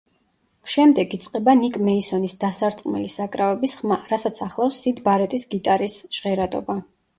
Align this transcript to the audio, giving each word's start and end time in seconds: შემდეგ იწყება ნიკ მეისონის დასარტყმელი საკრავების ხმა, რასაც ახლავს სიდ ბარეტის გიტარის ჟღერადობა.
შემდეგ 0.75 1.11
იწყება 1.17 1.53
ნიკ 1.59 1.77
მეისონის 1.89 2.33
დასარტყმელი 2.45 3.13
საკრავების 3.17 3.77
ხმა, 3.83 3.99
რასაც 4.15 4.41
ახლავს 4.49 4.83
სიდ 4.87 5.05
ბარეტის 5.11 5.49
გიტარის 5.55 6.03
ჟღერადობა. 6.21 6.83